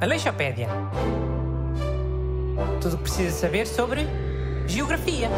[0.00, 0.68] Aleixopédia.
[2.80, 4.02] Tudo o que precisa saber sobre
[4.68, 5.28] geografia.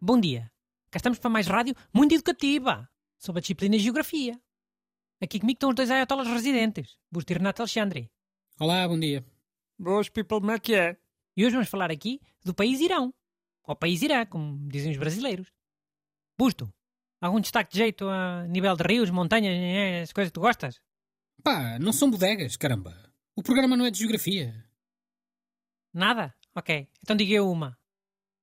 [0.00, 0.50] Bom dia.
[0.90, 4.40] Cá estamos para mais rádio muito educativa sobre a disciplina de geografia.
[5.20, 8.10] Aqui comigo estão os dois ayatollahs residentes, Busto e Renato Alexandre.
[8.60, 9.26] Olá, bom dia.
[9.78, 10.96] Boas, people, como é que é?
[11.36, 13.12] E hoje vamos falar aqui do país Irão.
[13.66, 15.52] Ou país Irã, como dizem os brasileiros.
[16.38, 16.72] Busto,
[17.20, 20.80] algum destaque de jeito a nível de rios, montanhas, eh, as coisas que tu gostas?
[21.42, 22.94] Pá, não são bodegas, caramba.
[23.36, 24.64] O programa não é de geografia.
[25.92, 26.34] Nada?
[26.54, 26.88] Ok.
[27.02, 27.78] Então diga eu uma.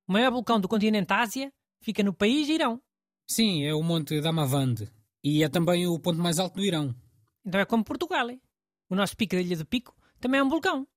[0.07, 2.81] O maior vulcão do continente Ásia fica no país Irão.
[3.27, 4.75] Sim, é o Monte Damavand.
[5.23, 6.95] E é também o ponto mais alto do Irão.
[7.43, 8.29] Então é como Portugal.
[8.29, 8.41] hein?
[8.89, 10.87] O nosso pico da Ilha do Pico também é um vulcão.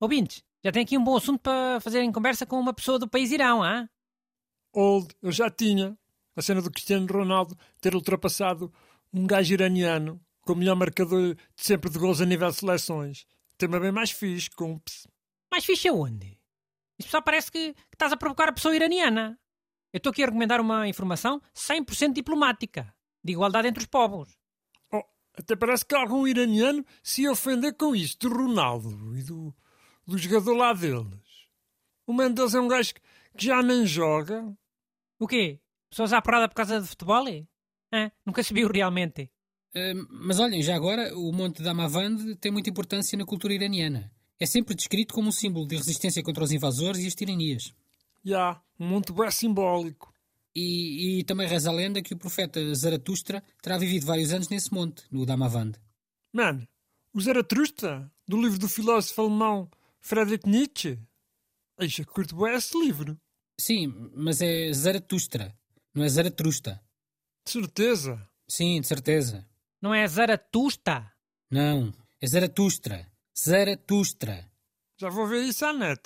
[0.00, 3.30] Ouvintes, já tem aqui um bom assunto para fazerem conversa com uma pessoa do país
[3.30, 3.88] Irão, ah?
[4.72, 5.96] Old, eu já tinha.
[6.36, 8.72] A cena do Cristiano Ronaldo ter ultrapassado
[9.12, 13.26] um gajo iraniano com o melhor marcador de sempre de gols a nível de seleções.
[13.58, 15.06] Tema bem mais fixe, cumps.
[15.50, 16.38] Mais fixe aonde?
[16.98, 19.38] Isso só parece que, que estás a provocar a pessoa iraniana.
[19.92, 24.36] Eu estou aqui a recomendar uma informação 100% diplomática, de igualdade entre os povos.
[24.90, 25.04] Oh,
[25.36, 29.54] até parece que algum iraniano se ofender com isto do Ronaldo e do,
[30.06, 31.20] do jogador lá deles.
[32.06, 33.00] O Mendes é um gajo que
[33.36, 34.54] que já nem joga.
[35.18, 35.60] O quê?
[35.92, 37.26] Pessoas à porrada por causa de futebol?
[37.92, 38.10] Hã?
[38.24, 39.30] Nunca se viu realmente.
[39.76, 44.10] Uh, mas olhem, já agora, o Monte Damavand tem muita importância na cultura iraniana.
[44.40, 47.74] É sempre descrito como um símbolo de resistência contra os invasores e as tiranias.
[48.24, 50.14] Já, um monte bem simbólico.
[50.56, 54.72] E, e também reza a lenda que o profeta Zaratustra terá vivido vários anos nesse
[54.72, 55.72] monte, no Damavand.
[56.32, 56.66] Mano,
[57.12, 59.70] o Zaratustra, do livro do filósofo alemão
[60.00, 60.98] Friedrich Nietzsche.
[61.78, 63.18] Eixa, curto bem esse livro.
[63.60, 65.54] Sim, mas é Zaratustra,
[65.94, 66.82] não é Zaratrusta.
[67.44, 68.28] De certeza.
[68.48, 69.48] Sim, de certeza.
[69.80, 71.12] Não é Zaratusta?
[71.50, 73.10] Não, é Zaratustra.
[73.38, 74.50] Zaratustra.
[74.98, 76.00] Já vou ver isso à net.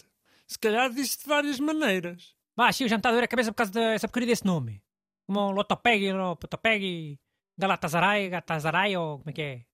[0.47, 2.35] Se calhar disse de várias maneiras.
[2.57, 4.83] Vá, Chico, já me está a doer a cabeça por causa dessa porcaria desse nome.
[5.27, 7.19] Como Lotopeg, Lotopeg,
[7.59, 9.65] Galatasaray, Galatasaray, ou como é que é?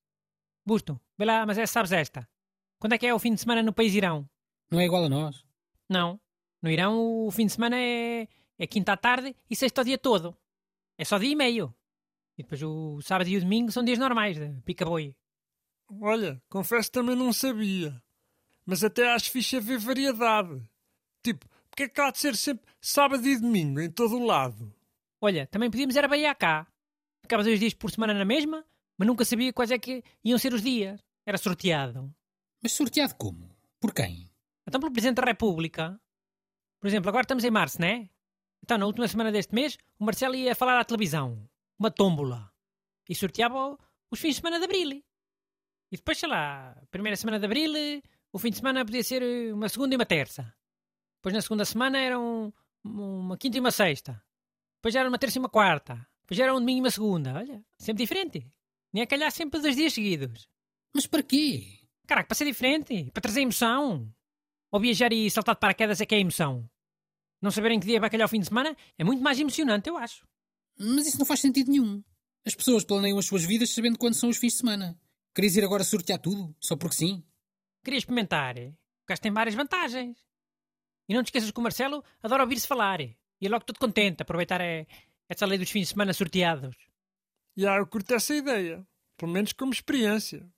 [0.65, 2.29] Busto, vê lá, mas é, sabes esta.
[2.79, 4.29] Quando é que é o fim de semana no país Irão?
[4.71, 5.45] Não é igual a nós.
[5.89, 6.21] Não.
[6.61, 8.27] No Irão o fim de semana é,
[8.63, 10.37] é quinta à tarde e sexta o dia todo.
[10.97, 11.75] É só dia e meio.
[12.39, 15.17] E depois o sábado e o domingo são dias normais, de pica-boi.
[16.01, 18.01] Olha, confesso que também não sabia.
[18.65, 20.63] Mas até acho fixe haver variedade.
[21.25, 24.73] Tipo, porque é que há de ser sempre sábado e domingo em todo o lado?
[25.21, 26.65] Olha, também podíamos era variar cá.
[27.21, 28.65] Ficava dois dias por semana na mesma,
[28.97, 31.01] mas nunca sabia quais é que iam ser os dias.
[31.27, 32.15] Era sorteado.
[32.63, 33.51] Mas sorteado como?
[33.81, 34.31] Por quem?
[34.65, 36.01] Então pelo Presidente da República.
[36.79, 38.09] Por exemplo, agora estamos em março, né?
[38.63, 41.49] Então, na última semana deste mês, o Marcelo ia falar à televisão.
[41.79, 42.51] Uma tómbola.
[43.09, 43.77] E sorteava
[44.11, 45.03] os fins de semana de abril.
[45.91, 47.73] E depois, sei lá, primeira semana de abril,
[48.33, 50.55] o fim de semana podia ser uma segunda e uma terça.
[51.17, 52.53] Depois, na segunda semana, era um,
[52.85, 54.23] uma quinta e uma sexta.
[54.77, 56.07] Depois, era uma terça e uma quarta.
[56.23, 57.35] Depois, era um domingo e uma segunda.
[57.35, 58.47] Olha, sempre diferente.
[58.93, 60.49] Nem a calhar sempre dois dias seguidos.
[60.95, 61.81] Mas para quê?
[62.07, 63.11] Caraca, para ser diferente.
[63.11, 64.13] Para trazer emoção.
[64.71, 66.69] Ou viajar e saltar de paraquedas é que é emoção.
[67.43, 69.99] Não saberem que dia vai calhar o fim de semana é muito mais emocionante, eu
[69.99, 70.25] acho.
[70.79, 72.03] Mas isso não faz sentido nenhum.
[72.47, 74.99] As pessoas planeiam as suas vidas sabendo quando são os fins de semana.
[75.35, 76.55] Querias ir agora sortear tudo?
[76.61, 77.25] Só porque sim?
[77.85, 78.57] Queria experimentar.
[78.57, 80.17] O gajo tem várias vantagens.
[81.09, 83.01] E não te esqueças que o Marcelo adora ouvir-se falar.
[83.01, 84.87] E é logo todo contente aproveitar é,
[85.29, 86.77] essa lei dos fins de semana sorteados.
[87.57, 88.87] Já, eu curto essa ideia.
[89.17, 90.49] Pelo menos como experiência.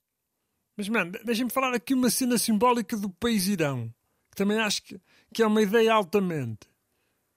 [0.77, 3.93] Mas, mano, deixem-me falar aqui uma cena simbólica do país Irão.
[4.29, 4.99] Que também acho que,
[5.33, 6.67] que é uma ideia altamente.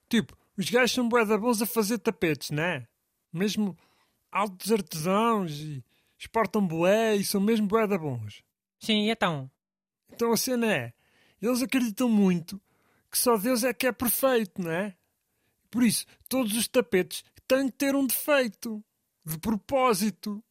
[0.09, 2.87] Tipo, os gajos são bué bons a fazer tapetes, não é?
[3.33, 3.77] Mesmo
[4.31, 5.85] altos artesãos e
[6.19, 8.43] exportam bué e são mesmo bué bons.
[8.79, 9.51] Sim, e então?
[10.13, 10.93] Então a cena é,
[11.41, 12.61] eles acreditam muito
[13.11, 14.95] que só Deus é que é perfeito, não é?
[15.71, 18.85] Por isso, todos os tapetes têm que ter um defeito.
[19.25, 20.43] De propósito.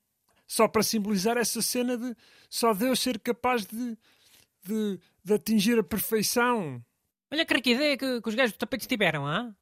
[0.45, 2.15] Só para simbolizar essa cena de
[2.49, 3.97] só Deus ser capaz de,
[4.63, 6.83] de, de atingir a perfeição.
[7.31, 9.55] Olha que ideia que, que os gajos do tapete tiveram, hã?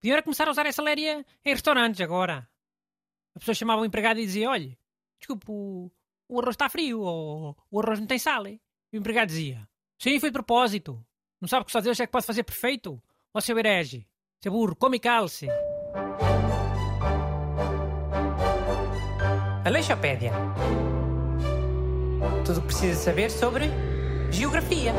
[0.00, 2.48] Podiam era começar a usar essa léria em restaurantes agora.
[3.34, 4.76] A pessoa chamava o empregado e dizia: Olha,
[5.18, 5.90] desculpe, o,
[6.28, 8.46] o arroz está frio, ou o arroz não tem sal.
[8.46, 8.60] E
[8.92, 9.68] o empregado dizia:
[9.98, 11.04] Sim, foi de propósito.
[11.40, 13.00] Não sabe que só Deus é que pode fazer perfeito?
[13.32, 14.06] Ó seu herege,
[14.42, 15.46] seu burro, come calce.
[19.64, 20.32] Aleixopédia.
[22.44, 23.66] Tudo o que precisa saber sobre
[24.32, 24.92] geografia.